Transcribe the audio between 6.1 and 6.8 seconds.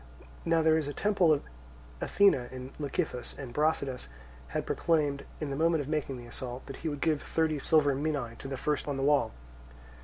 the assault that